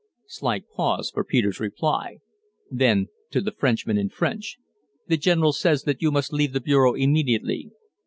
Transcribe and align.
Slight 0.25 0.67
pause 0.67 1.11
for 1.11 1.23
Peter's 1.23 1.59
reply. 1.59 2.21
Then 2.71 3.09
to 3.29 3.39
the 3.39 3.51
Frenchman 3.51 3.99
in 3.99 4.09
French: 4.09 4.57
"The 5.05 5.15
General 5.17 5.53
says 5.53 5.83
that 5.83 6.01
you 6.01 6.09
must 6.09 6.33
leave 6.33 6.53
the 6.53 6.59
bureau 6.59 6.95
immediately." 6.95 7.69